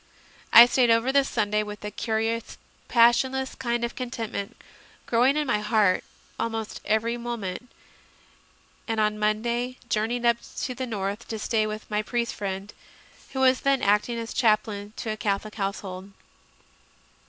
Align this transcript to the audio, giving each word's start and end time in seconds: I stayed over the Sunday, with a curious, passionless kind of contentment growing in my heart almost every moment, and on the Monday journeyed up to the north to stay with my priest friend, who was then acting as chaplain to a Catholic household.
I 0.51 0.65
stayed 0.65 0.89
over 0.89 1.11
the 1.11 1.23
Sunday, 1.23 1.61
with 1.61 1.85
a 1.85 1.91
curious, 1.91 2.57
passionless 2.87 3.53
kind 3.53 3.83
of 3.83 3.93
contentment 3.93 4.57
growing 5.05 5.37
in 5.37 5.45
my 5.45 5.59
heart 5.59 6.03
almost 6.39 6.81
every 6.85 7.17
moment, 7.17 7.69
and 8.87 8.99
on 8.99 9.13
the 9.13 9.19
Monday 9.19 9.77
journeyed 9.89 10.25
up 10.25 10.37
to 10.61 10.73
the 10.73 10.87
north 10.87 11.27
to 11.27 11.37
stay 11.37 11.67
with 11.67 11.87
my 11.91 12.01
priest 12.01 12.33
friend, 12.33 12.73
who 13.33 13.41
was 13.41 13.59
then 13.61 13.83
acting 13.83 14.17
as 14.17 14.33
chaplain 14.33 14.93
to 14.97 15.11
a 15.11 15.17
Catholic 15.17 15.53
household. 15.53 16.09